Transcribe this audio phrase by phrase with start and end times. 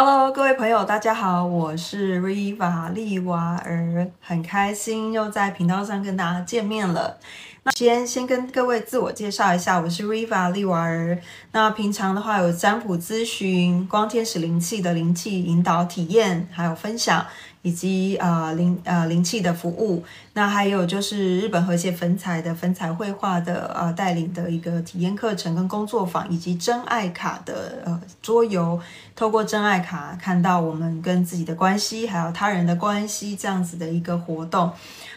[0.00, 7.18] Hello，各位朋友，大家好，我是 Riva 丽瓦尔，很开心又在频道上跟大家见面了。
[7.64, 11.18] 那先先跟各位自我介绍一下，我是 Riva 丽瓦尔。
[11.50, 17.26] 那平常的话有占卜咨询、光天使灵气的灵气引导体验，还有分享。
[17.68, 28.80] 以及呃灵呃灵气的服务，那还有就是日本和谐粉彩的粉彩绘画的呃带领的一个体验课程跟工作坊，以及真爱卡的呃桌游，
[29.14, 34.72] 透过真爱卡看到我们跟自己的关系，还有他人的关系这样子的一个活动。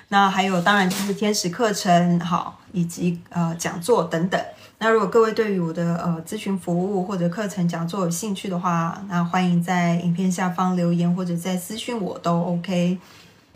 [0.10, 4.42] 那还有当然就是天使课程好，以及呃讲座等等。
[4.84, 12.98] 那如果各位对于我的呃咨询服务或者课程讲座有兴趣的话，那欢迎在影片下方留言或者在私讯我都 OK。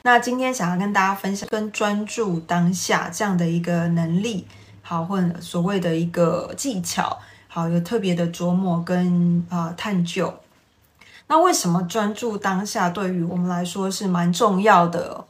[0.03, 4.45] 那今天想要跟大家分享跟专注当下这样的一个能力，
[4.83, 7.17] 好，或者所谓的一个技巧，
[7.47, 10.31] 好，有特别的琢磨跟啊探究。
[11.25, 15.25] 那为什么专注当下对于我们来说是蛮重要的？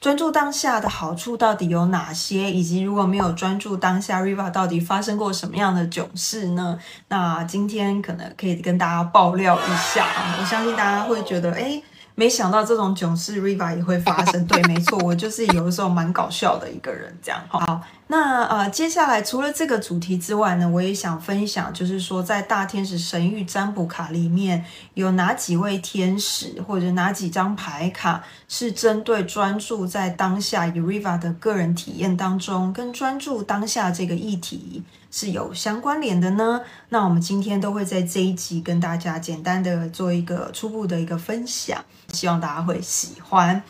[0.00, 2.50] 专注当下的好处到底有哪些？
[2.50, 6.78] 以及如果没有专注当下，Riva 到底发生过什么样的囧事呢？
[7.08, 10.36] 那今天可能可以跟大家爆料一下啊！
[10.40, 11.82] 我相信大家会觉得，哎。
[12.14, 14.46] 没想到这种囧事，Riva 也会发生。
[14.46, 17.40] 对， 没错，我就是有的时候蛮搞笑的一个人，这样。
[17.48, 34.82] 好，那呃，接下来除了这个主题之外呢，我也想分享，就是说在大天使神谕占卜卡里面有哪几位天使，或者哪几张牌卡是针对专注在当下以 Riva 的个人体验当中，跟专注当下这个议题。
[35.10, 36.60] 是有相关联的呢。
[36.88, 43.62] 那我们今天都会在这一集跟大家简单的做一个初步的一个分享，希望大家会喜欢。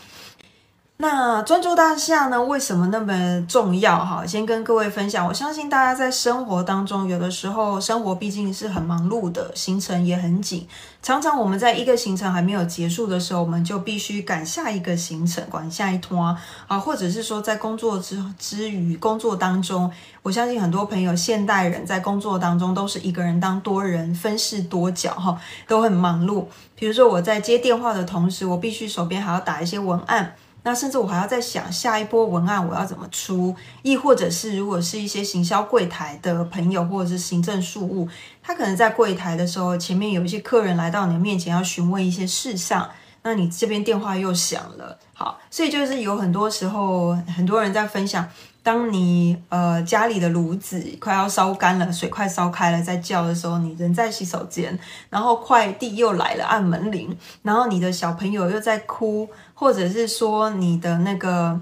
[1.03, 2.45] 那专注当下呢？
[2.45, 4.05] 为什么那么重要？
[4.05, 5.27] 哈，先跟各位分享。
[5.27, 10.69] 我相信大家在生活当中，有的时候生活毕竟是很忙碌的，行程也很紧。
[11.03, 19.91] 常常我们在一个行程还没有结束的时候，我们就必须赶下一个行程，赶下一拖啊，或者是说在工作之之余，工作当中，
[20.23, 26.45] 我相信很多朋友，现代人在工作当中都是一个人当多人，分饰多角，哈，都很忙碌。
[26.75, 30.35] 比如说我在接电话的同时，我必须手边还要打一些文案。
[30.63, 38.09] 那甚至我还要再想下一波文案我要怎么出，亦或者是如果是一些行销柜台的朋友或者是行政事务，
[38.43, 42.91] 他可能在柜台的时候，前面有一些客人来到你的面前要询问一些事项，
[43.23, 48.29] 那你这边电话又响了，好，所以就是有很多时候很多人在分享，
[48.63, 54.79] 当你呃家里的炉子快要烧干了，水快烧开了，在叫的时候，你人在洗手间，
[55.09, 59.29] 然后快递又来了按门铃，然后你的小朋友又在哭。
[59.61, 61.61] 或者是说你的那个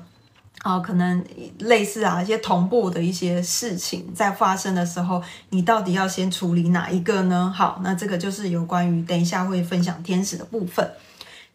[0.62, 1.24] 啊，可能
[1.58, 5.20] 类似啊一些同步的一些事情在发生的时候，
[5.50, 7.52] 你到底要先处理哪一个呢？
[7.52, 10.88] 好，那这个就是有关于等一下会分享天使的部分。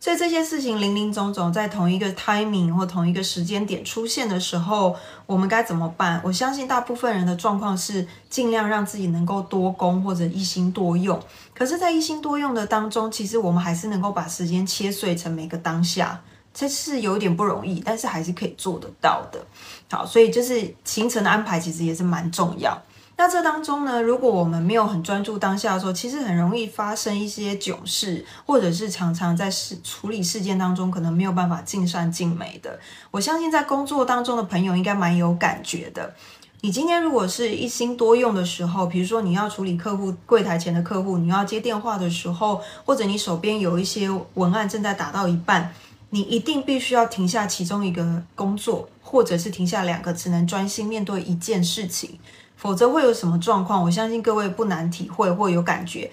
[0.02, 4.94] 所以这些事情零零总总在同一个 timing 或同一个时间点出现的时候，
[5.26, 6.20] 我们该怎么办？
[6.26, 11.18] 我相信大部分人的状况是尽量让自己能够多工或者一心多用。
[11.56, 16.20] 可是，在一心多用的当中，其实我们还是能够把时间切碎成每个当下。
[16.54, 19.44] 这是有点不容易，但是还是可以做得到的。
[19.90, 22.80] 好，所以就是行程的安排其实也是蛮重要。
[23.16, 32.80] 那这当中呢，如果我们没有很专注当下的时候，其实很容易发生一些囧事，或者是常常在事处理事件当中，可能没有办法尽善尽美的。
[33.12, 36.14] 我相信在工作当中的朋友应该蛮有感觉的。
[36.62, 45.72] 你今天如果是一心多用的时候，比如说你要处理客户柜台前的客户，你要接电话的时候，或者你手边有一些文案正在打到一半。
[46.14, 52.20] 你一定必须要停下其中一个工作，或者是停下两个，只能专心面对一件事情，
[52.56, 53.82] 否则会有什么状况？
[53.82, 56.12] 我相信各位不难体会或有感觉，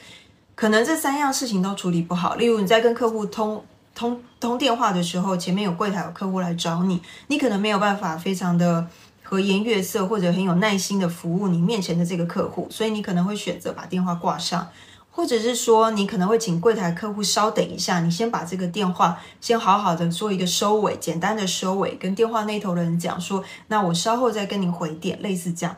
[0.55, 2.37] 可能这三样事情都处理不好。
[2.37, 3.63] 例如你在跟客户通
[3.95, 8.87] 通通电话的时候，前面有柜台有客户来找你，你可能没有办法非常的
[9.23, 14.67] 和颜悦色或者很有耐心的服务你面前的这个客户，所以你可能会选择把电话挂上。
[15.21, 25.77] 或者是说，你可能会请柜台客户稍等一下，你先把这个电话先好好的做一个收尾，简单的收尾，跟电话那头的人讲说，那我稍后再跟你回电，类似这样。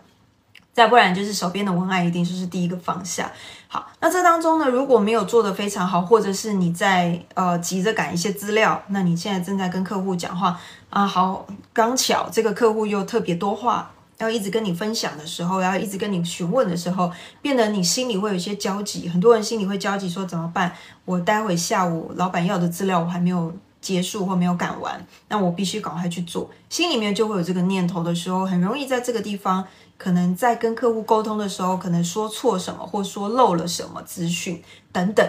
[0.72, 3.32] 再不然就是手边的文案一定就是第一个放下。
[3.67, 10.56] 好，那这当中呢，如果没有做得非常好，或者是你在呃急着赶一些资料，那你现在正在跟客户讲话
[10.88, 13.90] 啊，好刚巧这个客户又特别多话。
[14.22, 17.10] 要一直跟你分享的时候，要一直跟你询问的时候，
[17.40, 19.08] 变得你心里会有一些焦急。
[19.08, 20.72] 很多人心里会焦急，说怎么办？
[21.04, 26.48] 我待会下午老板要的资料我还没有结束或没有赶完，那我必须赶快去做。
[26.70, 29.66] 心里面就会有这个念头的时候，很容易在这个地方，
[29.98, 35.28] 可能在跟客户沟通的时候，可能说错什么，或说漏了什么资讯等等。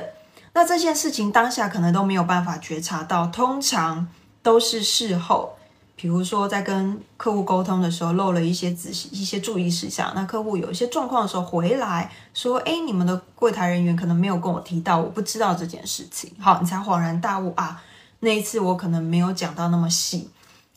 [0.53, 4.07] 那这件事情当下可能都没有办法觉察到，通常
[4.43, 5.55] 都是事后，
[6.03, 17.81] 比如说在跟客户沟通的时候漏了一些仔细一些注意事项，那客户有一些状况的时候回来说，哎，你们的柜台人员可能没有跟我提到，我不知道这件事情，好，你才恍然大悟啊，
[18.19, 20.27] 那一次我可能没有讲到那么细，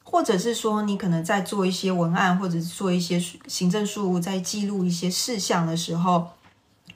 [0.04, 6.28] 或者是说你可能在做一些文案，或者做一些行政事务，在记录一些事项的时候。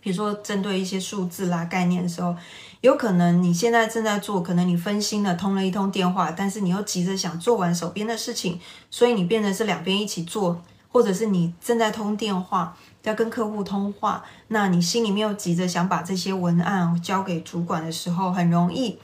[0.03, 2.35] 比如说，针对一些数字啦、概念的时候，
[2.81, 8.59] 有可能你现在正在做，可能你分心了，通了一通电话，但是你又急着想做完手边的事情，
[8.91, 18.99] 所以你变成是两边一起做，或者是你正在通电话，在跟客户通话，那你心里面又急着想把这些文案交给主管的时候，很容易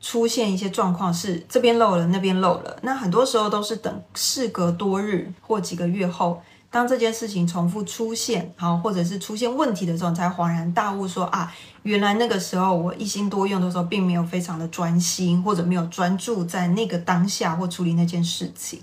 [0.00, 2.78] 出现一些状况，是这边漏了，那边漏了。
[2.82, 6.42] 那很多时候都是等事隔多日或几个月后。
[6.74, 11.54] 当这件事情重复出现，好，或者是出现问题的时候，你才恍然大悟，说啊，
[11.84, 18.80] 原来那个时候我一心多用的时候，并没有非常的专心，或者没有专注在那个当下或处理那件事情。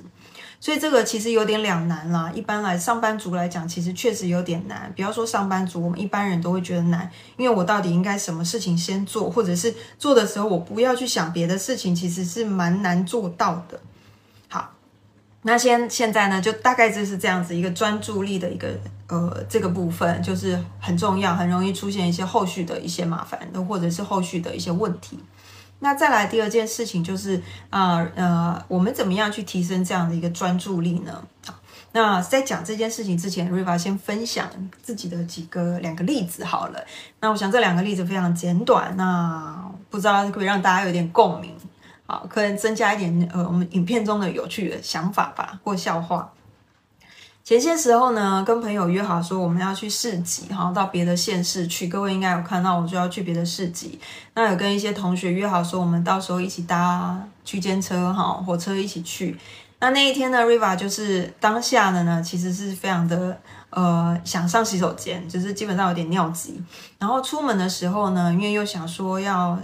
[0.62, 2.32] 所以这个其实有点两难啦。
[2.34, 4.90] 一般来上班族来讲，其实确实有点难。
[4.96, 13.78] 不要说上班族，我们一般人都会觉得难，因为我到底应该什么事情先做，或者是做的时候我不要去想别的事情，其实是蛮难做到的。
[15.44, 18.70] 那现现在呢，就大概就是这样子一个专注力的一个
[19.08, 25.20] 呃这个部分，就是很重要，很容易出现一些后续的一些麻烦，或者是后续的一些问题。
[25.80, 27.42] 那再来第二件事情就是
[27.72, 31.24] 啊呃，我们怎么样去提升这样的一个专注力呢？
[31.94, 34.48] 那在讲这件事情之前，瑞法先分享
[34.82, 36.80] 自己的几个两个例子好了。
[37.20, 41.52] 那我想这两个例子非常简短，那不知道可以让大家有点共鸣。
[42.30, 46.32] 可能增加一点呃，我们影片中的有趣的想法吧，或笑话。
[47.44, 51.88] 前些时候呢，跟朋友约好说我们要去市集，哈，到别的县市去。
[51.88, 54.00] 各位应该有看到，我就要去别的市集。
[54.36, 59.36] 那有跟一些同学约好说，我们到时候一起搭区间车，哈，火车一起去。
[59.80, 63.36] 那那一天呢，Riva 就是当下的呢，其实是非常的
[63.72, 66.64] 呃，想上洗手间，就是基本上有点尿急。
[67.00, 69.58] 然后出门的时候呢，因为又想说要。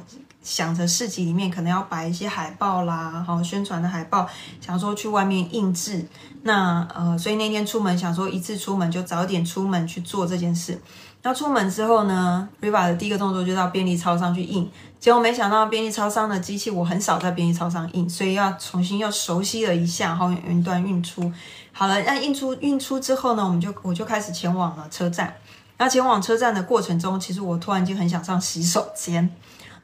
[0.48, 4.26] 想着市集里面可能要摆一些海报啦，好宣传的海报，
[4.62, 6.08] 想说去外面印制。
[6.44, 10.82] 那呃，所以那天出门想说一次出门就早点出门去做这件事。
[11.22, 14.72] 那出门之后呢，Riva 的第一个动作就到便利超商去印。
[15.02, 21.30] 结果没想到便利超商的机器我很少在便利超商印，所以要重新又熟悉了一下，然后云端运出。
[21.74, 25.36] 好了，那印出运出之后呢，我们就我就开始前往了车站。
[25.78, 29.30] 那前往车站的过程中，其实我突然间很想上洗手间。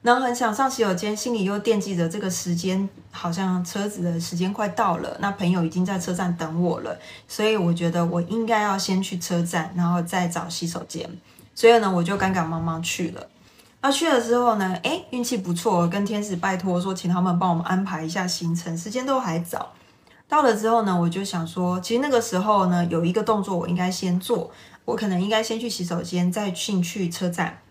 [0.03, 5.17] 然后很想上洗手间，心里又惦记着这个时间，好像车子的时间快到了。
[5.21, 11.09] 那朋友已经在车站等我了，所以我觉得我应该要先去车站，然后再找洗手间。
[11.55, 13.29] 所以呢，我就赶赶忙忙去了。
[13.81, 19.71] 那去了之后呢，哎，运气不错，跟天使拜托说，请他们帮我们安排一下行程，时间都还早。
[20.27, 24.51] 到了之后呢，我就想说，其实那个时候呢，有一个动作我应该先做，
[24.83, 27.61] 我可能应该先去洗手间，再进去车站。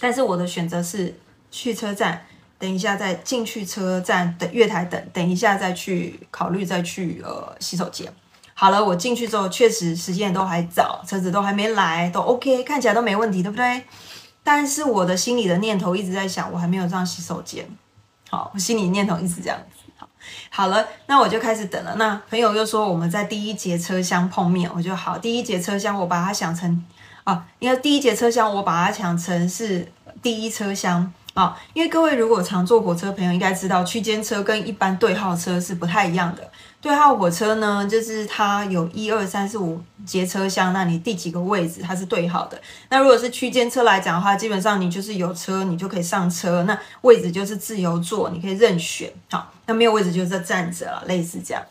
[0.00, 1.14] 但是我的选择是。
[1.50, 2.26] 去车站，
[2.58, 8.12] 等一下再进去车站等月台等，等一下再去考虑再去呃洗手间。
[8.54, 13.84] 好了，我进去之后确实时间都还早，车子都还没来，都 OK，看起来都没问题，对不对？
[14.42, 17.64] 但是我的心里的念头一直在想，我还没有上洗手间。
[18.28, 19.92] 好，我心里念头一直这样子。
[19.96, 20.08] 好，
[20.50, 21.94] 好了，那我就开始等了。
[21.96, 26.84] 那朋友又说我们在第一节车厢碰面，我就好，第一节车厢我把它想成
[27.22, 31.12] 啊，因为第一节车厢我把它想成是第一车厢。
[31.38, 36.42] 啊，因为各位如果常坐火车，朋友应该知道，区间车跟一般对号车是不太一样的。
[36.80, 42.60] 对号火车呢，就是它有一二三四五节车厢，那你第几个位置它是对号的。
[42.88, 49.08] 那如果是区间车来讲的话，基本上你就是有车，你就可以上车，那位置就是自由坐，你可以任选。
[49.30, 51.62] 好，那没有位置就是站着了，类似这样。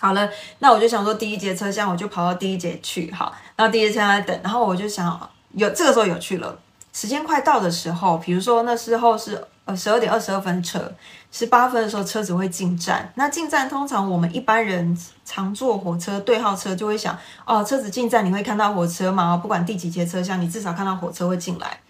[0.00, 0.26] 好了，
[0.60, 3.12] 那我就想说第一节车厢，我就跑到第一节去。
[3.12, 6.58] 好，然后第一节车厢在等，然后我就想有这个时候有去了。
[6.94, 10.90] 时间快到的时候，比如说那时候是呃十二点二十二分车，
[11.32, 13.12] 十八分的时候车子会进站。
[13.16, 19.36] 那进站通常我们一般人常坐火车对号车就会想，哦，车子进站你会看到火车吗？
[19.36, 21.80] 不管第几节车厢，你至少看到火车会进来。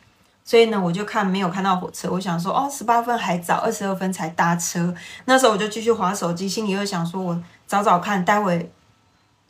[0.42, 4.94] 所以呢，我就看没有看到火车，我想说，哦，十八分还早，二十二分才搭车。
[5.26, 8.70] 那时候我就继续划手机，心里又想说，我找找看，待会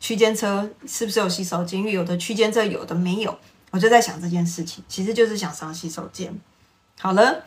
[0.01, 1.79] 区间车是不是有洗手间？
[1.79, 3.37] 因为有的区间车有的没有。
[3.75, 6.33] 我就在想这件事情，其实就是想上洗手间。
[6.97, 7.43] 好了，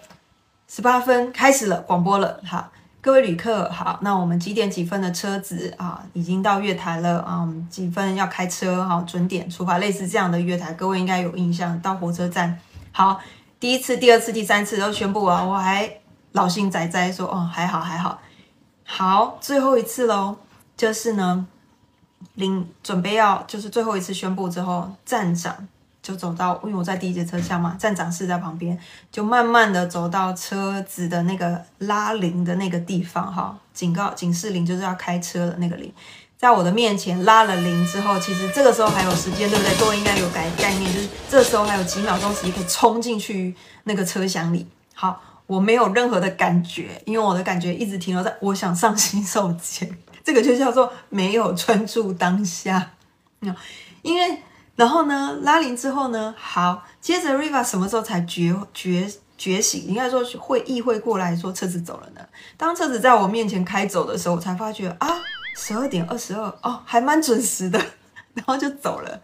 [0.69, 2.39] 十八分开始了，广播了。
[2.45, 2.71] 好，
[3.01, 7.41] 各位旅客，好，那我们几点几分的车子啊，已经到月台了啊？
[7.41, 8.85] 我们几分要开车？
[8.85, 11.81] 好，准点出发，类似这样的月台，各位应该有印象。
[11.81, 12.61] 到火车站，
[12.93, 13.19] 好，
[13.59, 15.91] 第一次、第二次、第三次都宣布完，我还
[16.33, 18.21] 老心仔仔说：“哦，还好，还好。”
[18.85, 20.37] 好，最后一次喽，
[20.77, 21.47] 就是呢，
[22.35, 25.67] 临准备要就是最后一次宣布之后，站长
[26.09, 28.79] 就走到，因为我在第一节车厢嘛，站长室在旁边，
[29.13, 35.93] 就慢慢的走到车子的那个拉铃的那个地方，哈，警告警示铃就是要开车的那个铃。
[36.39, 39.79] 在我的面前拉了铃之后，其实这个时候还有时间，对不对？
[39.79, 44.67] 各位应该有概概念，就是这时候还有几秒钟时间可以冲进去那个车厢里。
[44.95, 52.93] 好，我没有任何的感觉，因为我的感觉一直停留在我想上洗手间，这个就叫做没有专注当下。
[54.03, 54.43] 因为
[54.79, 59.83] 然后呢，拉铃之后呢，好，接着 Riva 什么时候才觉觉觉醒？
[59.89, 62.21] 应该说会意会过来说车子走了呢？
[62.57, 65.09] 当车子在我面前开走的时候，我才发觉啊。
[65.57, 67.77] 十二点二十二哦，还蛮准时的，
[68.35, 69.21] 然后就走了。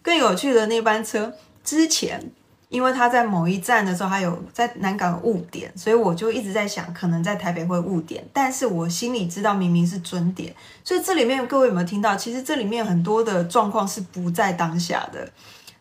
[0.00, 2.32] 更有趣的那班车之前，
[2.76, 8.22] 因为他在某一站的时候，还有在南港误点，所以我就一直在想，可能在台北会误点。
[8.34, 10.54] 但是我心里知道，明明是准点。
[10.84, 12.14] 所以这里面各位有没有听到？
[12.14, 15.26] 其实这里面很多的状况是不在当下的。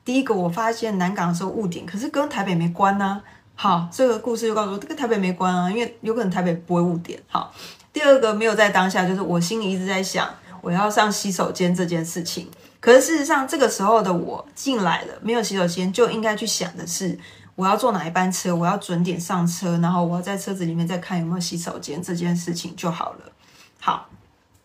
[0.05, 3.21] 第一个，我发现南港的时候误点，可是跟台北没关呢。
[3.55, 7.19] 好，这个故事就告诉我，这个台北没关啊，因为有可能台北不会误点。
[7.27, 7.53] 好。
[7.91, 10.29] 第二个没有在当下，就是我心里一直在想
[10.61, 12.47] 我要上洗手间这件事情。
[12.85, 17.17] 可是事实上，这个时候的我进来了，没有洗手间，就应该去想的是
[17.55, 23.31] 我要坐哪一班车，我要准点上车，然后我要在车子里面再看有没有洗手间这件事情就好了。
[23.79, 24.07] 好，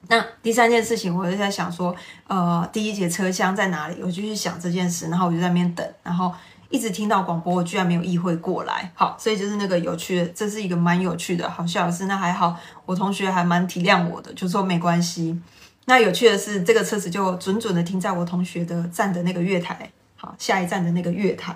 [0.08, 1.96] 那第三件事情，我就在想说，
[2.28, 3.96] 呃，第一节车厢在哪里？
[4.02, 6.30] 我就去想这件事，然后我就在那边等，然后。
[6.72, 8.92] 一直听到广播，我居然没有意会过来。
[8.94, 12.06] 好，所以就是那个有趣的，这是一个蛮有趣的好笑的事。
[12.06, 15.36] 那还好，我同学还蛮体谅我的，就说没关系。
[15.90, 21.52] 那有趣的是，这个车子就准准的停在我同学的站的那个月台，好，下一站的那个月台。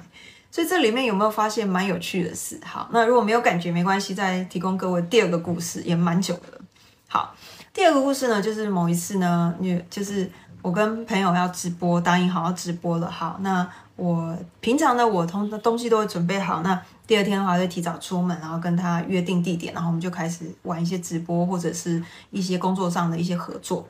[0.50, 2.58] 所以这里面有没有发现蛮有趣的事？
[2.64, 6.60] 好，那如果没有感觉没关系，再提供各位第二个故事，也蛮久的。
[7.06, 7.32] 好，
[7.72, 10.28] 第二个故事呢，就是某一次呢，也就是
[10.62, 13.08] 我跟朋友要直播，答应好要直播了。
[13.08, 13.64] 好，那。
[13.96, 16.62] 我平常呢，我通东西都会准备好。
[16.62, 23.88] 那第二天的话，就提早出门，然后跟他约定地点，然后我们就开始玩一些直播或者是一些工作上的一些合作。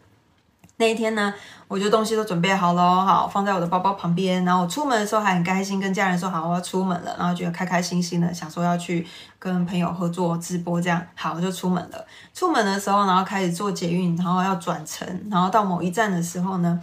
[0.76, 1.32] 那一天呢，
[1.68, 4.44] 我就东西都准备好了，好放在我的包包旁边。
[4.44, 9.06] 然后我出门的时候还很开心，跟家人说好我要出门了，然后觉得开开心心的，想说要去
[9.38, 12.06] 跟朋友合作直播，这样好我就出门了。
[12.32, 16.80] 出门的时候，然后开始坐捷运，然后要转乘，然后到某一站的时候呢。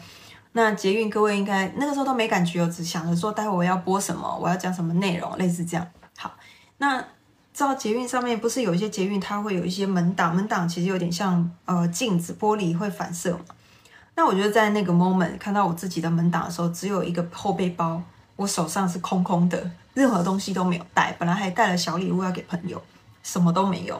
[0.54, 5.88] 那捷运各位应该那个时候都没感觉我，只想着说待会我要播什么，我要讲什么内容，类似这样。
[6.18, 6.34] 好，
[6.78, 7.02] 那
[7.54, 13.40] 照捷运上面不是有一些捷运它会有一些门挡，门挡其实有点像呃镜子玻璃会反射。
[14.22, 18.00] 那我觉得在那个 moment 看到我自己的门档的时候，只有一个后背包，
[18.36, 22.80] 我手上是空空的，任何东西都没有带，本来还带了小礼物要给朋友，
[23.24, 24.00] 什么都没有。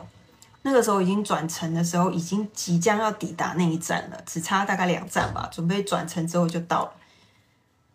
[0.62, 6.92] 那个时候已经转乘的时候，已经即将要抵达那一站了，只差大概两站吧，准备转乘之后就到了。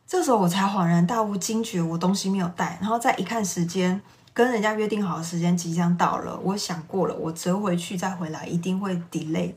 [0.05, 4.01] 这时候我才恍然大悟，惊觉我东西没有带，然后再一看时间，
[4.33, 6.37] 跟人家约定好的时间即将到了。
[6.43, 9.53] 我想过了，我折回去再回来一定会 delay，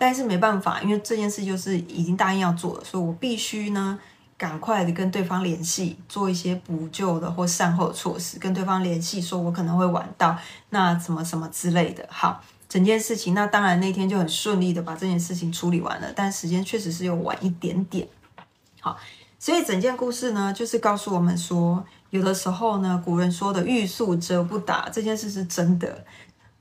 [0.00, 3.98] 但是没办法，因为这件事就是已经答应要做了，所以我必须呢。
[4.40, 10.34] 赶快的跟对方联系，做一些补救的或善后的措施，跟对方联系说，我可能会晚到，
[10.70, 12.08] 那什么什么之类的。
[12.08, 18.08] 好，整件事情，那当然那天就很顺利的把这件事情处理完了，但时间确实是有晚一点点。
[18.80, 18.96] 好，
[19.38, 26.02] 所以整件故事呢，就是告诉我们说，有的时候呢，古人说的欲速则不达，这件事是真的。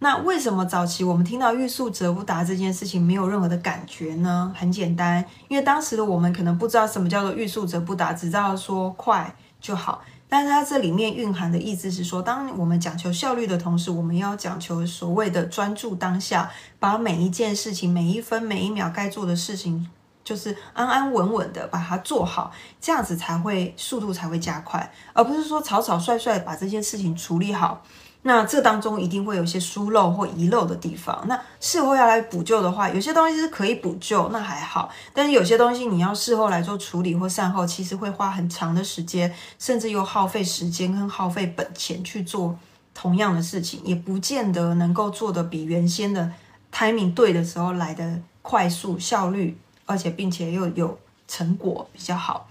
[0.02, 4.54] 那为什么早期我们听到欲速则不达这件事情没有任何的感觉呢？
[4.58, 10.02] 很简单，因为当时的我们可能不知道什么叫做欲速则不达，只知道说快就好。
[10.30, 19.90] 但是它这里面蕴含的意思是说，当我们讲求效率的同时，我们要讲求所谓的专注当下，把每一件事情、每一分每一秒该做的事情，
[20.24, 27.84] 就是安安稳稳的把它做好，这样子才会速度才会加快，而不是说草草率率把这件事情处理好。
[28.22, 31.24] 那这当中一定会有一些疏漏或遗漏的地方。
[31.28, 34.90] 那事后要来补救的话，有些东西是可以补救，那还好。
[35.14, 42.60] 但是有些东西你要事后来做处理或善后，其实会花很长的时间，甚至又耗费时间跟耗费本钱去做
[42.94, 46.30] 同样的事情，也不见得能够做的比原先的
[46.74, 52.50] timing 对的时候来的快速、效率，而且并且又有成果比较好。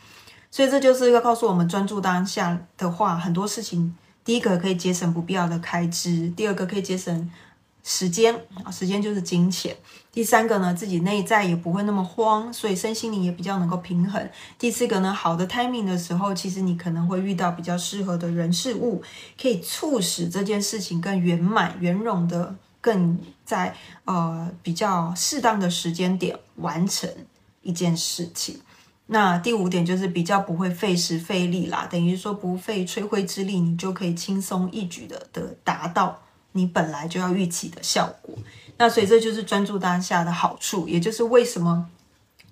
[0.50, 3.94] 所以这就是要告诉我们，专注当下的话，很多事情。
[4.28, 7.30] 第一个可以节省不必要的开支，第二个可以节省
[7.82, 9.75] 时间啊，时间就是金钱。
[10.12, 14.28] 第三个呢，自己内在也不会那么慌，所以身心灵也比较能够平衡。
[14.58, 19.02] 第四个呢，好的 timing 的时候，其实你可能会遇到比较适合的人事物，
[19.40, 27.08] 可以促使这件事情更圆满、圆融的，更在呃比较适当的时间点完成
[27.62, 28.61] 一件事情。
[29.10, 36.22] 那第五点就是比较不会费时费力啦，等于说不费吹灰之力，你就可以轻松一举的的达到
[36.52, 38.34] 你本来就要预期的效果。
[38.76, 41.88] 那所以这就是专注当下的好处，也就是为什么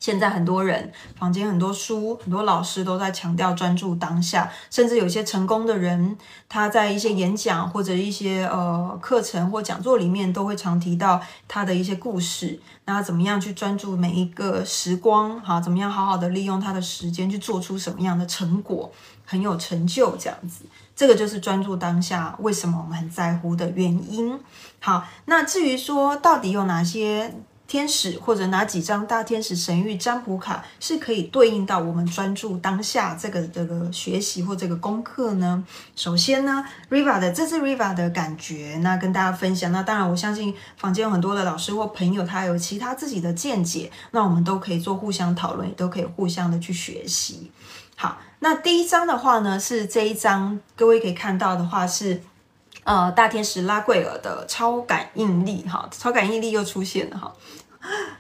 [0.07, 6.17] 现在很多人房间很多书很多老师都在强调专注当下，甚至有些成功的人
[6.49, 12.61] 他在一些演讲或者一些呃课程或讲座里面都会常提到他的一些故事。
[12.85, 15.41] 那怎么样去专注每一个时光？
[15.41, 18.93] 哈，怎么样好好的利用他的时间去做出什么样的成果，
[19.25, 20.67] 很有成就这样子。
[20.95, 24.39] 这个就是专注当下，为什么我们很在乎的原因。
[24.79, 27.35] 好，那至于说到底有哪些？
[27.69, 35.65] 天使或者哪几张大天使神谕占卜卡是可以对应到我们专注当下这个这个学习或这个功课呢？
[35.97, 39.73] 首先呢，Riva 的这是 Riva 的感觉，那跟大家分享。
[39.73, 47.51] 那当然，我相信房间有很多的老师或朋友，他有其他自己的见解，那我们都可以做互相讨论，也都可以互相的去学习。
[47.97, 52.23] 好，那第一张的话呢，是这一张，各位可以看到的话是。
[52.87, 57.33] 呃，大天使拉贵尔的超感应力，哈，超感应力又出现了，哈。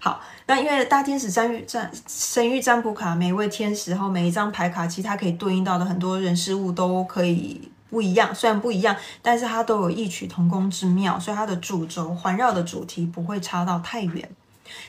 [0.00, 14.28] 好，那因为大天使占预占生育占卜卡，每一位天使后每一张牌卡，其实它可以对应到的很多人事物都可以不一样，虽然不一样，但是它都有异曲同工之妙，所以它的主轴环绕的主题不会差到太远。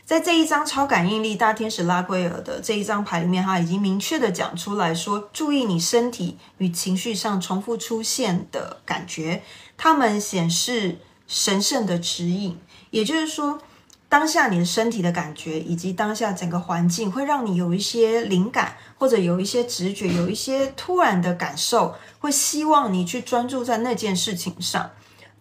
[0.05, 9.43] 在这一张超感应力大天使拉圭尔的这一张牌里面，他已经明确的讲出来说，注意你身体与情绪上重复出现的感觉，
[9.75, 12.57] 他们显示神圣的指引。
[12.89, 13.59] 也就是说，
[14.07, 24.89] 当下你的身体的感觉以及当下整个环境，会让你有一些灵感，或者有一些直觉，有一些突然的感受，会希望你去专注在那件事情上。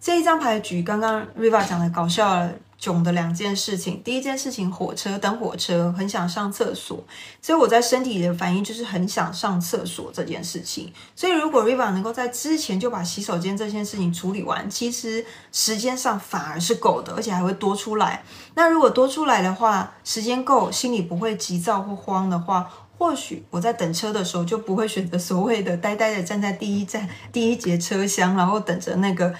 [0.01, 2.49] 这一张牌举刚刚 Riva 讲的搞笑。
[2.79, 7.03] 囧的两件事情，第一件事情，火车等火车，很想上厕所，
[7.41, 10.93] 所以我在身体里的反应就是很想上厕所这件事情。
[11.15, 18.23] 所以如果 Riva 能够在之前就把洗手间这件事情处理完，其实时间上反而是够的，而且还会多出来。
[18.55, 29.35] 那如果多出来的话，时间够，心里不会急躁或慌的话，或许我在等车的时候就不会选择所谓的呆呆的站在第一站第一节车厢，然后等着那个。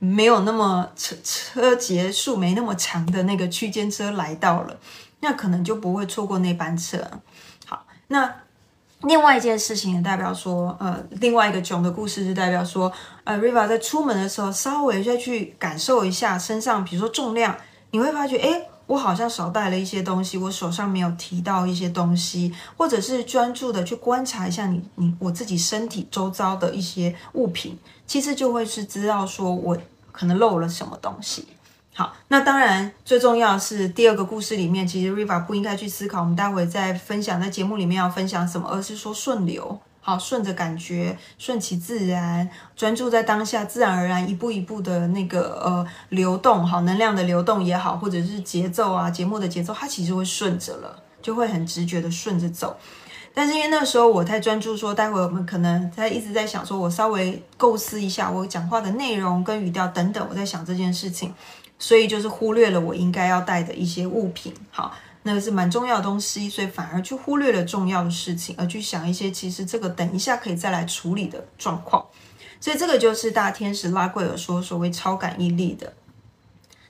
[0.00, 4.76] 没有那么车车结束没那么长的那个区间车来到了，
[5.20, 6.98] 那可能就不会错过那班车。
[7.66, 8.34] 好，那
[9.02, 17.56] 另外一件事情也代表说，呃，另外一个囧的故事是代表说，呃，Riva 在出门的时候稍微再去感受一下身上，比如说重量，
[17.92, 18.66] 你会发觉，哎。
[18.90, 27.78] 我好像少带了一些东西，我手上没有提到一些东西，或者是专注的去观察一下你你我自己身体周遭的一些物品，
[28.10, 29.78] 其实就会是知道说我
[30.10, 31.46] 可能漏了什么东西。
[31.94, 39.78] 好，那当然最重要是第二个故事里面，其实 Riva 不应该去思考，我们待会再分享在节目里面要分享什么，而是说顺流。
[40.00, 52.76] 好，顺着感觉，顺其自然，专注在当下，自然而然，一步一步的那个呃流动，好能量的流动也好，或者是节奏啊，节目的节奏，它其实会顺着了，就会很直觉的顺着走。
[53.40, 61.32] 但是因为那时候我太专注，说待会我们可能在一直在想，说我稍微构思一下我讲话的内容跟语调等等，我在想这件事情，
[61.78, 64.52] 所以就是忽略了我应该要带的一些物品。
[64.70, 64.92] 好。
[65.22, 72.04] 那个是蛮重要的东西，所以反而去忽略了重要的事情，而去想一些其实这个等一下可以再来处理的状况。
[72.60, 75.90] 所以这个就是大天使拉贵尔说所谓超感应力的。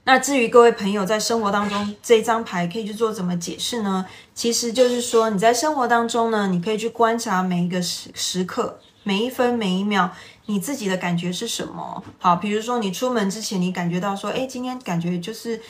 [0.04, 4.06] 那至于各位朋友在生活当中这张牌可以去做怎么解释呢？
[4.34, 8.80] 其实就是说你在生活当中呢，你可以去观察每一个时时刻。
[9.02, 10.10] 每一分每一秒，
[10.50, 12.02] 你自己的感觉是什么？
[12.18, 15.60] 好，比如说你出门之前，你感觉到说，哎，今天感觉就是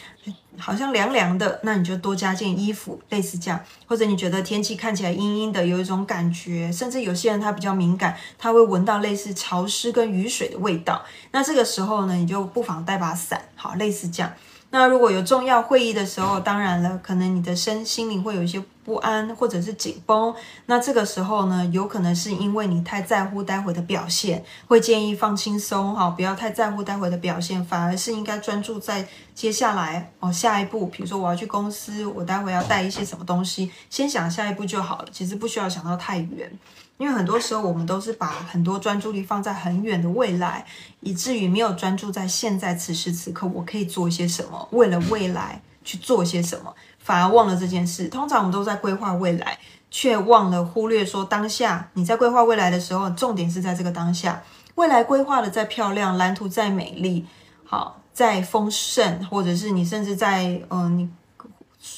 [0.57, 3.61] 好像凉凉的，那你就多加件衣服，类似这样。
[3.87, 11.03] 或者你觉得天气看起来阴阴的，有一种感觉，甚至有些人他比较敏感，他会闻到类似潮湿跟雨水的味道。
[11.33, 14.33] 那这个时候呢，你就不妨带把伞，好，类似这样。
[14.73, 20.33] 那如果有重要会议的时候，当然了，可能你的身心灵会有一些不安或者是紧绷。
[20.67, 30.87] 那这个时候呢，有可能是因为你太在乎待会的表现，会建议放轻松哈，不要太在乎待会的表现，反而是应该专注在接下来哦下一步。
[30.87, 35.09] 比如说我要去公司，我待会要带一些什么东西，先想下一步就好了。
[35.11, 36.57] 其实不需要想到太远。
[37.01, 40.67] 因为很多时候我们都是把很多专注力放在很远的未来，
[41.01, 48.07] 以至于没有专注在现在此时此刻，我可以做一些什么，为了未来去做些什么，反而忘了这件事。
[48.09, 49.59] 通常我们都在规划未来，
[49.91, 51.89] 却忘了忽略说当下。
[51.95, 54.43] 你在规划未来的时候，重点是在这个当下。
[54.75, 57.25] 未来规划的再漂亮，蓝图再美丽，
[57.65, 61.09] 好再丰盛，或者是你甚至在嗯，你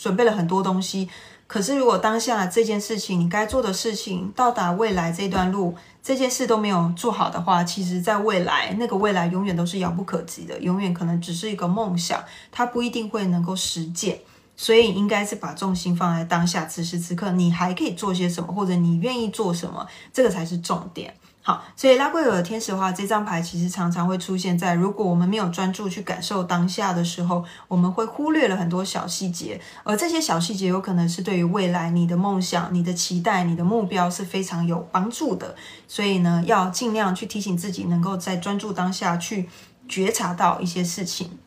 [0.01, 1.09] 准备了很多东西。
[1.53, 14.19] 可是，如果当下这件事情，你该做的事情，到达未来这段路，这件事都没有做好的话，其实，在未来那个未来永远都是遥不可及的，永远可能只是一个梦想，它不一定会能够实践。
[14.57, 21.15] 所以，应该是把重心放在当下，此时此刻，你还可以做些什么，或者你愿意做什么，这个才是重点。
[21.45, 35.57] 好，所以拉贵尔天使花这张牌其实常常会出现在，如果我们没有专注去感受当下的时候，我们会忽略了很多小细节，而这些小细节有可能是对于未来你的梦想、你的期待、你的目标是非常有帮助的。
[35.89, 39.49] 所以呢，要尽量去提醒自己，能够在专注当下去
[39.89, 41.39] 觉察到一些事情。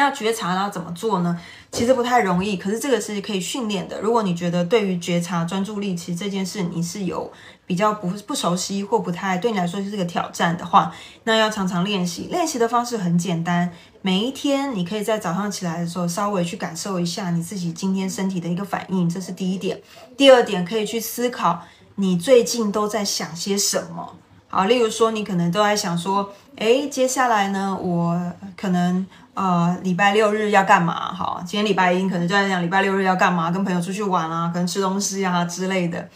[0.00, 1.38] 那觉察要怎么做呢？
[1.70, 4.00] 其实不太容易，可是这个是可以训练的。
[4.00, 7.30] 如果你觉得对于觉察专注力，其实这件事你是有
[7.66, 10.90] 比较不不熟悉或不太对你来说是个挑战的话，
[11.24, 12.28] 那要常常练习。
[12.30, 19.78] 练习的方式很简单，每一天你可以在早上起来的时候稍微去感受一下你自己今天身体的一个反应，这是第一点。
[20.16, 21.62] 第二点可以去思考
[21.96, 24.16] 你最近都在想些什么。
[24.50, 28.20] 好，例如说你可能都在想说，诶，接下来呢，我
[28.56, 29.06] 可能。
[29.32, 31.14] 呃，礼拜六日要干嘛？
[31.14, 36.06] 好，今天礼拜一可能就在想礼拜六日要干嘛，跟朋友出去玩啊，可能吃东西啊之类的。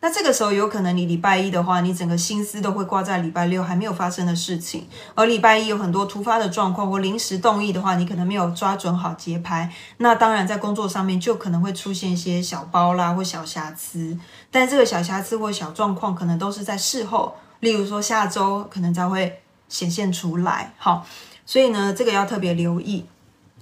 [0.00, 9.70] 那这个时候有可能你礼拜一的话，你整个心思都会挂在礼拜六还没有发生的事情，而礼拜一有很多突发的状况或临时动意的话，你可能没有抓准好节拍。
[9.98, 14.18] 那当然在工作上面就可能会出现一些小包啦或小瑕疵，
[14.50, 20.72] 但这个小瑕疵或小状况可能都是在事后，例如说下周可能才会显现出来。
[20.76, 21.04] 好。
[21.44, 23.04] 所以呢，这个要特别留意。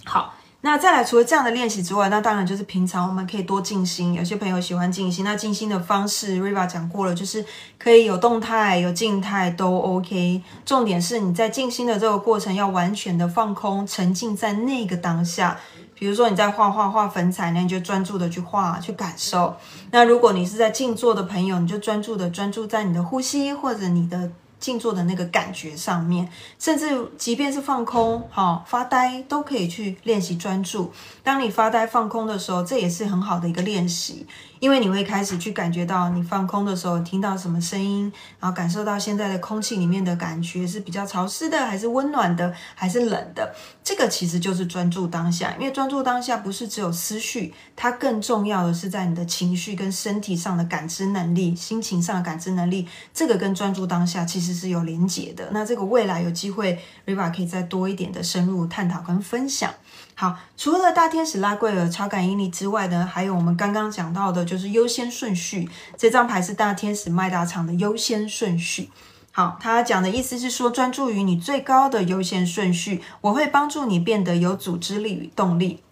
[0.04, 4.12] 好，那再来，除了这样的练习之外，那当然就是平常我们可以多静心。
[4.12, 7.44] 有些朋友喜欢静心，那静心的方式，Riva 讲过了，就是
[7.78, 10.42] 可以有动态、有静态都 OK。
[10.66, 15.58] 重点是你在静心的这个过程要完全的放空，沉浸在那个当下。
[16.00, 19.54] 比如说你在画画、画粉彩，那你就专注的去画、去感受。
[19.92, 24.32] 那如果你是在静坐的朋友，你就专注的专注在你的呼吸或者你的。
[24.60, 30.92] 静坐的那个感觉上面，甚至即便是放空、哈发呆，都可以去练习专注。
[31.22, 34.26] 当你发呆放空的时候，这也是很好的一个练习。
[34.60, 43.54] 因为你会开始去感觉到，你放空的时候听到什么声音，然后感受到现在的空气里面的感觉是比较潮湿的，还是温暖的，还是冷的。
[43.82, 45.56] 这个其实就是专注当下。
[45.58, 52.86] 因为专注当下不是只有思绪，它更重要的是在你的情绪跟身体上的感知能力、心情上的感知能力。
[53.14, 55.48] 这个跟专注当下其实是有连结的。
[55.52, 59.72] 那这个未来有机会，Riva 可以再多一点的深入探讨跟分享。
[60.20, 65.66] 好，除了大天使拉贵尔超感应力之外呢，还有我们刚刚讲到的，就是优先顺序。
[65.96, 68.90] 这张牌是大天使麦达场的优先顺序。
[69.32, 75.82] 好，他讲的意思是说，专注于你最高的优先顺序，我会帮助你变得有组织力与动力。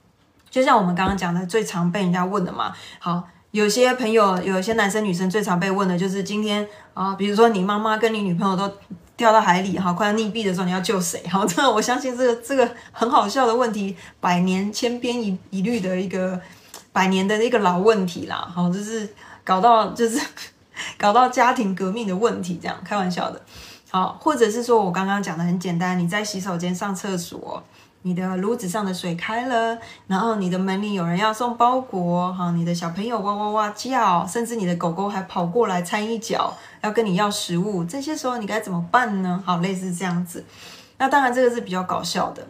[0.51, 2.75] 就像我们刚刚讲的，最常被人家问的嘛。
[2.99, 8.71] 好，有些朋友，有些男生女生最常被问的就是今天啊，比如说你妈妈跟你女朋友都。
[9.19, 11.21] 掉到海里哈，快要溺毙的时候，你要救谁？
[11.25, 16.41] 哈，这我相信这个这个很好笑的问题，百年千篇一一律的一个
[16.93, 18.49] 百年的一个老问题啦。
[18.55, 20.21] 好，就是搞到就是
[20.97, 23.43] 搞到家庭革命的问题，这样开玩笑的。
[23.91, 27.63] 好，或者是说我刚刚讲的很简单，你在洗手间上厕所。
[28.03, 39.43] 你的炉子上的水开了，然后你的门里有人要送包裹，哈，你的小朋友哇哇哇叫，甚至你的狗狗还跑过来掺一脚，要跟你要食物，这些时候你该怎么办呢？
[39.45, 40.45] 好，类似这样子，
[40.99, 42.47] 那当然这个是比较搞笑的。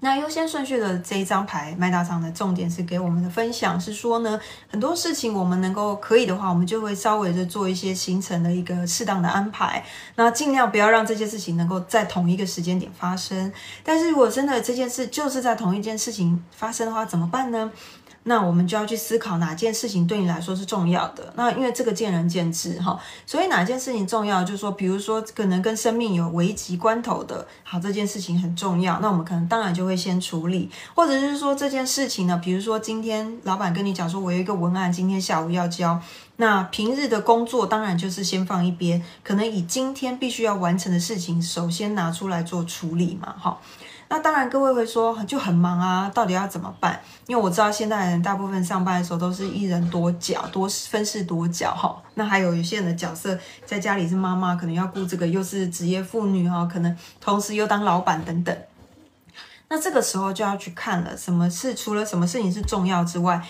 [0.00, 4.38] 那优先顺序的这一张牌，麦大厂的重点是给我们的分享是说呢，
[4.70, 9.84] 很多事情我们能够可以的话，我们就会稍微的做一些行程的一个适当的安排，
[10.14, 13.52] 那尽量不要让这些事情能够在同一个时间点发生。
[13.82, 17.70] 但是如果真的这件事就是在同一件事情发生的话，怎么办呢？
[18.28, 21.32] 那我们就要去思考哪件事情对你来说是重要的。
[21.34, 30.70] 那因为这个见仁见智哈，所以哪件事情重要，就是说，比如说可能跟生命有危急关头的，好，这件事情很重要，那我们可能当然就会先处理。
[30.94, 36.00] 或者是说这件事情呢，比如说今天老板跟你讲说，我有一个文案，今天下午要交。
[36.36, 43.58] 那平日的工作当然就是先放一边，可能以今天必须要完成的事情首先拿出来做处理嘛，哈。
[44.10, 46.98] 那当然，各位会说就很忙啊，到底要怎么办？
[47.26, 51.94] 因为我知道现代人大部分上班的时候都是一人多角，多分饰多角哈。
[52.14, 58.56] 那还有一些人的角色在家里是妈妈，可能要顾这个，又是职业妇女哈，可能同时又当老板等等。
[59.68, 63.42] 那这个时候就要去看了，什么是除了什么事情是重要之外。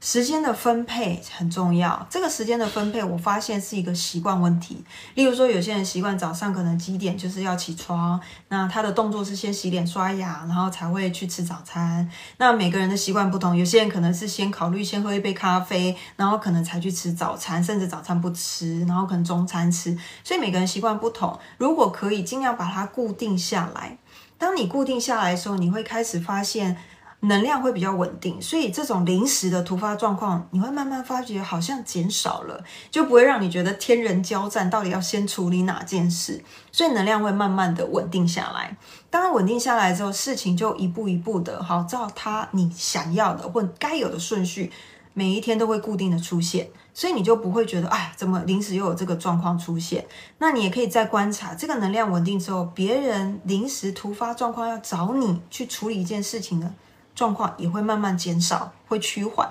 [0.00, 2.06] 时间的分配很重要。
[2.08, 4.84] 这个时间的分配，我发现是一个习惯问题。
[5.14, 12.08] 例如说，有些人习惯早上可能几点就是要起床，那他的动作是先洗脸刷牙，然后才会去吃早餐。
[12.36, 19.98] 那每个人的习惯不同，有些人可能是先考虑先喝一杯咖啡，然后可能才去吃早餐，甚至早餐不吃，然后可能中餐吃。
[20.22, 21.36] 所以每个人习惯不同。
[21.56, 23.98] 如果可以尽量把它固定下来，
[24.38, 26.76] 当你固定下来的时候，你会开始发现。
[27.20, 38.76] 能量会比较稳定，所以这种临时的突发状况，你会慢慢发觉好像减少了，就不会让你觉得天人交战，到底要先处理哪件事，所以能量会慢慢的稳定下来。
[39.10, 44.70] 当稳定下来之后，事情就一步一步的，好照它你想要的或该有的顺序，
[45.12, 50.06] 每一天都会固定的出现，所以你就不会觉得，哎，怎么临时又有这个状况出现？
[50.38, 56.72] 那你也可以再观察，这个能量稳定之后，别人临时突发状况要找你去处理一件事情呢？
[57.18, 59.48] 状况也会慢慢减少，会趋缓。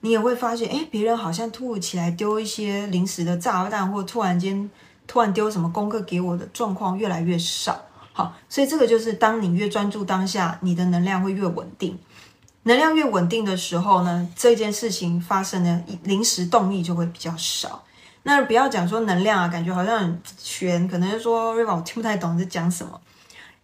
[0.00, 4.70] 你也会发现，哎，别人好像突如其来丢一些临时的炸弹，或突然间
[5.06, 7.78] 突然丢什么功课给我的状况越来越少。
[8.14, 11.98] 好，所以这个就是当你越专注当下，你的能量会越稳定。
[12.62, 17.84] 能量越稳定的时候呢，这件事情发生的临时动力就会比较少。
[18.22, 22.98] 那不要讲说能量啊，感觉好像很悬，可能是说瑞宝我听不太懂你在讲什么。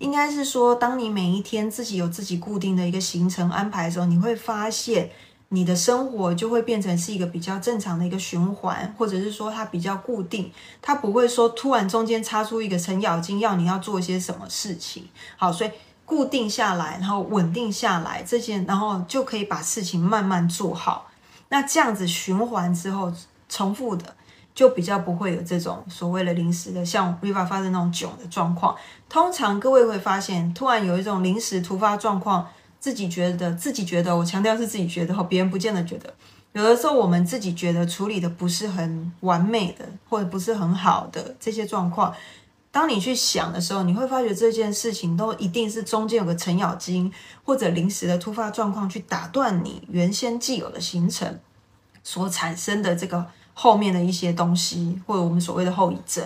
[0.02, 5.08] 应该是说，当你每一天自己有自己固定的一个行程安排的时候，你会发现
[5.50, 10.50] 你的生活就会变成是一个比较正常的一个循环，或者是说它比较固定，
[10.82, 15.08] 它不会说突然中间插出一个程咬金要你要做一些什么事情。
[15.36, 15.70] 好，所以
[16.04, 21.10] 固定下来，然后稳定下来，这些然后就可以把事情慢慢做好。
[21.50, 23.12] 那这样子循环之后，
[23.48, 24.16] 重复的。
[24.54, 28.76] 就比较不会有这种所谓的临时的，像 Riva 发生那种囧的状况。
[29.08, 32.46] 通常各位会发现，突然有一种临时突发状况，
[32.78, 36.12] 自己觉得自己觉得，我强调是自己觉得哈，别人不见得觉得。
[36.52, 42.14] 有的时候我们自己觉得处理的不是很完美的，或者不是很好的这些状况，
[42.70, 47.10] 当你去想的时候，你会发觉这件事情都一定是中间有个程咬金，
[47.42, 51.40] 或者临时的突发状况去打断你原先既有的行程
[52.04, 53.26] 所产生的这个。
[53.62, 56.24] 后面的一些东西，或者我们所谓的后遗症。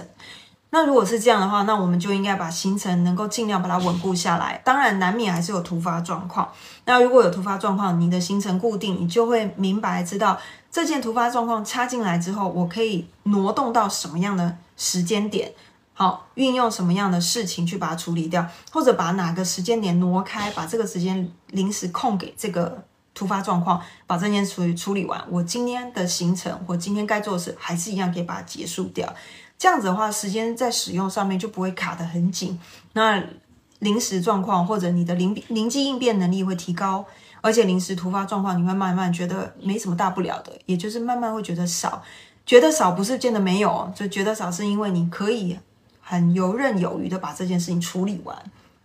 [0.71, 4.59] 那如果是这样的话，那我们就应该把行程能够尽量把它稳固下来。
[4.65, 6.49] 当然，难免还是有突发状况。
[6.87, 10.39] 那如果有突发状况，你的行程固定，你就会明白知道
[10.71, 15.53] 这件突发状况插进来之后，我可以挪动到什么样的时间点，
[15.93, 22.83] 好，运用什么样的事情去把它处理掉，或者把哪个时间点挪开，把这个时间临时空给这个。
[23.17, 29.13] 突发状况，把这件处理处理完，我今天的行程或今天该做的事，还是一样可以把它结束掉。
[29.59, 32.61] 这样子的话，时间在使用上面就不会卡得很紧。
[32.93, 33.21] 那
[33.79, 37.07] 临时状况或者你的灵灵机应变能力会提高，
[37.41, 42.03] 而且临时突发状况你会慢慢觉得没什么大不了的，也就是慢慢会觉得少，
[42.45, 45.59] 觉得少不是见得没有，就觉得少是因为你可以
[46.03, 48.37] 很游刃有余的把这件事情处理完，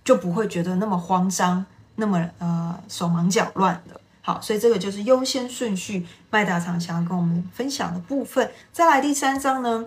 [0.06, 1.66] 就不会觉得那么慌张，
[1.96, 4.01] 那么呃手忙脚乱的。
[4.22, 6.06] 好，所以这个就是优先顺序。
[6.30, 9.86] 麦达长想要跟我们分享的部分，再来第三章呢，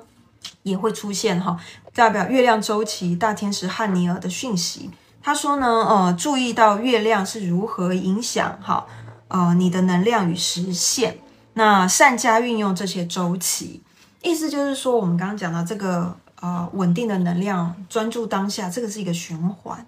[0.63, 1.59] 也会出现哈，
[1.95, 4.91] 代表月亮周期大天使汉尼尔的讯息。
[5.23, 8.87] 他说呢，呃，注意到月亮是如何影响哈，
[9.29, 11.19] 呃，你的能量与实现。
[11.55, 13.81] 那善加运用这些周期，
[14.21, 19.87] 意思就是说，我们刚刚讲到这个呃稳定的能量，专注当下，这个是一个循环。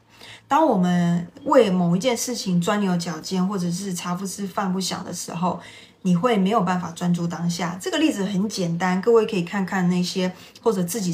[0.49, 5.61] 当我们为某一件事情钻牛角尖，或者是茶不思饭不想的时候，
[6.03, 7.77] 你会没有办法专注当下。
[7.81, 10.33] 这个例子很简单，各位可以看看那些，
[10.63, 11.13] 或者自己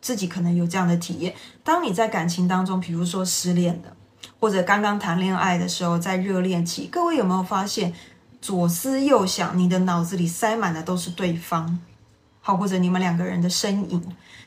[0.00, 1.34] 自己可能有这样的体验。
[1.62, 3.94] 当你在感情当中，比如说失恋的，
[4.40, 7.92] 或者刚刚谈恋爱的时候，在热恋期，各位有没有发现
[8.40, 11.78] 左思右想，你的脑子里塞满的都是对方，
[12.48, 14.02] 好，或者你们两个人的身影。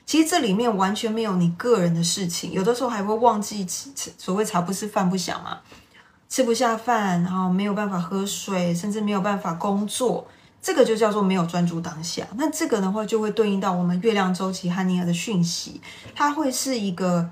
[0.08, 3.64] 其实这里面完全没有你个人的事情，有的时候还会忘记
[4.18, 5.60] 所谓茶不思饭不想嘛，
[6.28, 10.28] 吃不下饭，然后没有办法喝水，甚至没有办法工作，
[10.60, 12.26] 这个就叫做没有专注当下。
[12.38, 15.80] 那这个的话就会对应到我们月亮周期和尼尔的讯息，
[16.16, 17.30] 它会是一个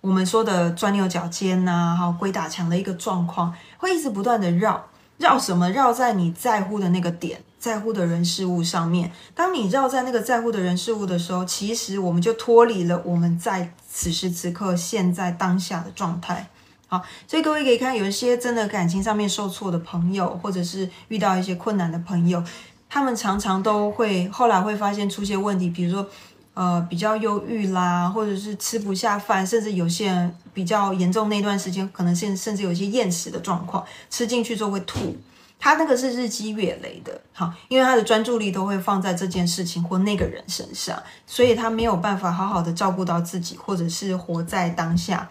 [0.00, 4.86] 我们说的钻牛角尖呐，哈鬼打墙的一个状况，会一直不断的绕
[5.18, 5.68] 绕什么？
[5.68, 7.42] 绕在你在乎的那个点。
[7.58, 9.12] 在乎的人事物上面。
[9.34, 16.48] 当你绕在那个在乎的人事物的时候，其实我们就脱离了我们在此时此刻现在当下的状态。
[16.88, 22.42] 好，所以各位可以看，有一些真的感情上面受挫的朋友，或者是遇到一些困难的朋友，
[22.88, 26.08] 他们常常都会后来会发现出现问题，比如说。
[26.56, 35.14] 呃，比较忧郁啦，或者是吃不下饭，甚至有些比较严重那段时间，可能甚甚至有一些厌食的状况，吃进去之后会吐。
[35.58, 45.28] 他那个是日积月累的，好，因为他的专注力都会放在这件事情或那个人身上，所以他没有办法好好的照顾到自己，或者是活在当下。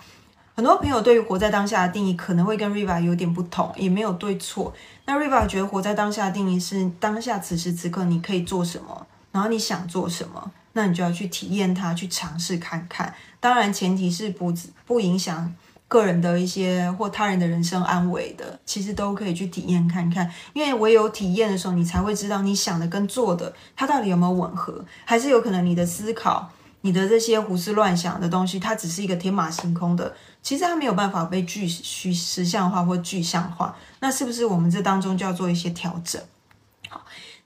[0.56, 4.74] 很多朋友对于活在当下的定义可能会跟 Riva 有点不同，也没有对错。
[5.06, 10.52] 那 Riva 觉得活在当下的定义是当下此时此刻你可以做什么，然后你想做什么。
[10.78, 13.16] 那你就要去体验它，去尝试看看。
[13.40, 14.54] 当然，前提是不
[14.86, 15.54] 不影响
[15.88, 20.30] 个人的一些或他人的人生安危的，其实都可以去体验看看。
[20.54, 33.76] 因为唯有体验的时候，你才会知道你想的跟做的，它到底有没有吻合，还是有可能你的思考、你的这些胡思乱想的东西，它只是一个天马行空的，其实它没有办法被具虚实像化或具象化。
[34.00, 36.22] 那是不是我们这当中就要做一些调整？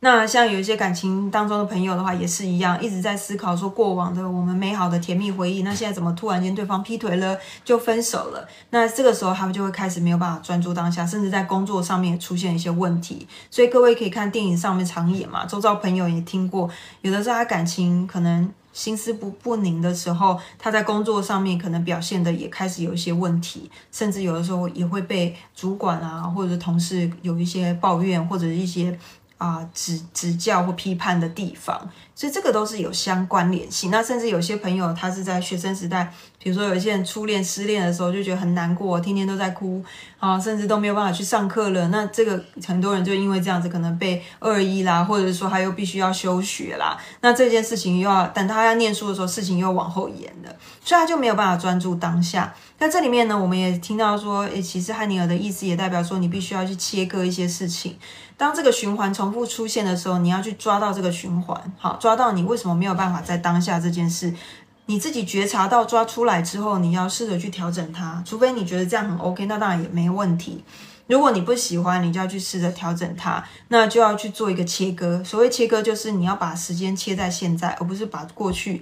[0.02, 8.48] 那像有一些感情当中的朋友的话，也是一样，一直在思考说过往的我们美好的甜蜜回忆，那现在怎么突然间对方劈腿了，就分手了？
[8.70, 13.28] 那这个时候他们就会开始没有办法专注当下，甚至在工作上面出现一些问题。
[13.52, 16.70] 所以各位可以看电影上面常演嘛，周遭朋友也听过，
[17.02, 28.98] 有的时候他感情可能心思不不宁的时候，他在工作上面可能表现的也开始有一些问题，甚至有的时候也会被主管啊或者同事有一些抱怨或者一些。
[29.40, 33.90] 啊，指指教或批判的地方，所以这个都是有相关联性。
[33.90, 39.82] 那甚至有些朋友，他是在学生时代，比如说有一些人初恋失恋的时候，就觉得很难过，天天都在哭
[40.20, 41.88] 啊，甚至都没有办法去上课了。
[41.88, 46.98] 那这个很多人就因为这样子，可能被二一啦，或者说他又必须要休学啦。
[47.22, 52.54] 那这件事情又要等他要念书的时候，事情又往后延了，所以他就没有办法专注当下。
[52.80, 57.98] 那这里面呢，我们也听到说，诶，其实汉尼尔的意思也代表说，你必须要去切割一些事情。
[58.40, 64.34] 当这个循环重复出现的时候，你要去抓到这个循环，好，抓到你为什么没有办法在当下这件事，
[64.86, 68.24] 你自己觉察到抓出来之后，你要试着去调整它。
[68.26, 70.64] 除非你觉得这样很 OK，那当然也没问题。
[71.08, 75.22] 如果你不喜欢，你就要去试着调整它，那就要去做一个切割。
[75.22, 78.82] 所谓切割，就是你要把时间切在现在，而不是把过去。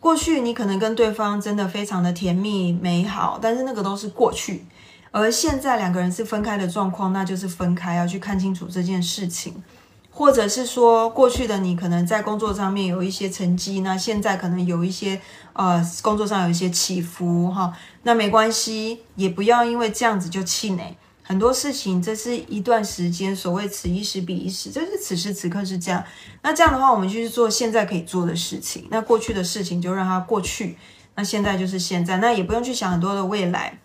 [0.00, 4.64] 过去你可能跟对方真的非常的甜蜜美好，但是那个都是过去。
[5.16, 9.62] 而现在两个人是分开的状况，那就是分开，要去看清楚这件事情，
[10.10, 15.20] 或者是说过去的你可能在工作上面有一些成绩，那现在可能有一些
[15.52, 17.72] 呃工作上有一些起伏哈，
[18.02, 20.96] 那没关系，也不要因为这样子就气馁。
[21.22, 26.02] 很多事情这是一段时间，所谓此一时彼一时，就是此时此刻是这样。
[26.42, 30.76] 那这样的话，我们就去做现在可以做的事情，那过去的事情就让它过去，
[31.14, 33.78] 那现在就是现在，那也不用去想很多的未来。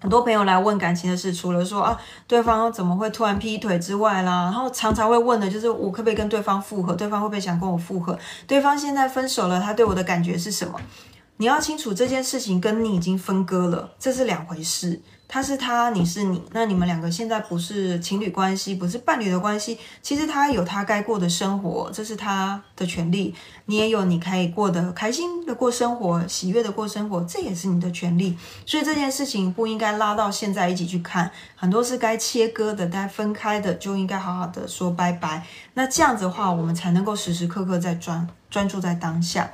[0.00, 10.80] 很多朋友来问感情的事，除了说啊，对方怎么会突然劈腿之外啦，然后常常会问的就是我可不可以跟对方复合，对方会不会想跟我复合，对方现在分手了，他对我的感觉是什么？
[11.36, 15.00] 你要清楚这件事情跟你已经分割了，这是两回事。
[15.32, 19.78] 他是他，你是你，那你们两个现在不是情侣关系，不是伴侣的关系。
[20.02, 23.32] 其实他有他该过的生活，这是他的权利。
[23.66, 28.36] 你也有你可以过得开心的过生活，喜悦的过生活，这也是你的权利。
[28.66, 35.46] 所以这件事情不应该拉到现在一起去看，很多是该切割的、该分开的，就应该好好的说拜拜。
[35.74, 39.48] 那这样子的话，我们才能够时时刻刻在专专注在当下。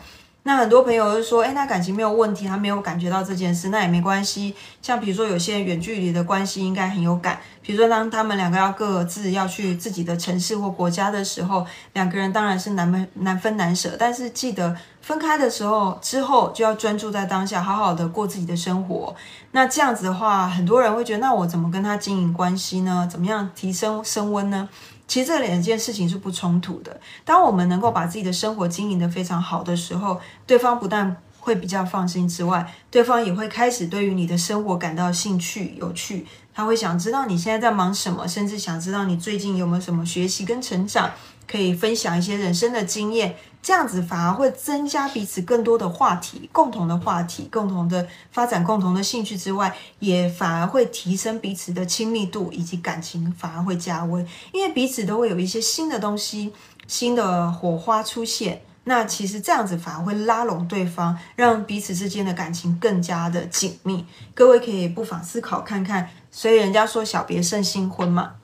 [0.47, 4.55] 那很多朋友就说，哎，那感情没有问题，他没有感觉到这件事，那也没关系。
[4.81, 7.41] 像比如说，有些远距离的关系应该很有感。
[7.61, 13.97] 比如说，当他们两个要各自要去自己的城市或国家的时候，两个人当然是难分难分难舍。
[13.99, 19.17] 但是记得分开的时候之后，就要专注在当下，好好的过自己的生活。
[19.51, 23.09] 那这样子的话，很多人会觉得，那我怎么跟他经营关系呢？
[23.11, 24.69] 怎么样提升升温呢？
[25.09, 27.01] 其实这两件事情是不冲突的。
[27.25, 36.27] 当我们能够把自己的生活经营得非常好的时候，对方不但会比较放心之外，对方也会开始对于你的生活感到兴趣、有趣。
[36.53, 41.11] 他会想知道你现在在忙什么，甚至想知道你最近有没有什么学习跟成长，
[41.47, 43.37] 可以分享一些人生的经验。
[43.67, 56.53] 这样子反而会增加彼此更多的话题，共同的话题，共同的发展，共同的兴趣之外，也反而会提升彼此的亲密度以及感情，反而会加温，因为彼此都会有一些新的东西、
[56.87, 58.63] 新的火花出现。
[58.85, 64.07] 那其实这样子反而会拉拢对方，让彼此之间的感情更加的紧密。
[64.33, 68.35] 各位可以不妨思考看看，所以人家说小别胜新婚嘛。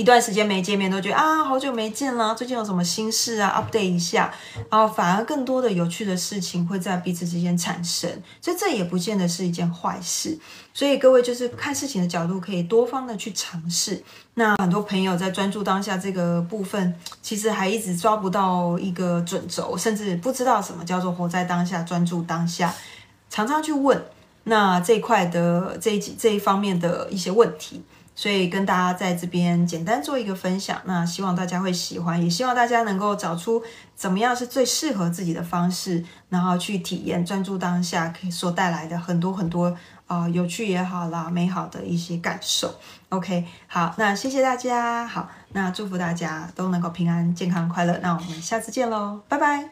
[0.00, 4.32] 一段时间没见面，都觉得啊，好久没见了，最近有什么心事啊？update 一下，
[4.70, 10.38] 然后反而更多的有趣的事情会在彼此之间产生，所以这也不见得是一件坏事。
[10.72, 14.02] 所以各位就是看事情的角度可以多方的去尝试。
[14.32, 22.74] 那很多朋友在专注当下这个部分，其实还一直抓不到一个准轴，甚至不知道什么叫做活在当下、专注当下，
[23.28, 24.02] 常常去问
[24.44, 27.82] 那这一块的这一这一方面的一些问题。
[28.20, 33.62] 所以跟大家在这边简单做一个分享，那希望大家会喜欢，也希望大家能够找出
[33.96, 39.74] 怎么样是最适合自己的方式，然后去体验专注当下可以所带来的很多很多
[40.06, 42.74] 啊有趣也好啦，美好的一些感受。
[43.08, 49.68] OK，好，那谢谢大家，好，那祝福大家都能够平安、健康、快乐，那我们下次见喽，拜拜。